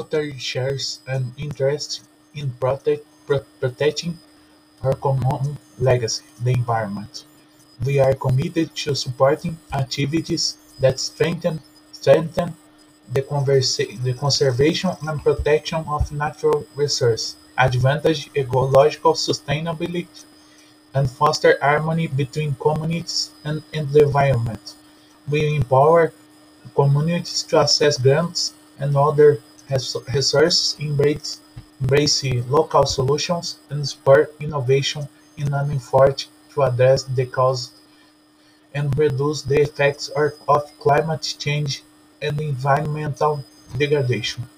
[0.00, 2.02] culture shares an interest
[2.34, 4.18] in protect, pro- protecting
[4.82, 7.24] our common legacy, the environment.
[7.84, 11.60] We are committed to supporting activities that strengthen,
[11.92, 12.54] strengthen
[13.12, 13.22] the,
[14.02, 20.24] the conservation and protection of natural resources, advantage ecological sustainability,
[20.94, 24.74] and foster harmony between communities and, and the environment.
[25.28, 26.12] We empower
[26.74, 29.40] communities to access grants and other
[29.70, 31.40] res- resources, embrace,
[31.80, 37.70] embrace local solutions, and spur innovation in an effort to address the cause
[38.74, 41.84] and reduce the effects of climate change
[42.20, 43.44] and environmental
[43.78, 44.48] degradation.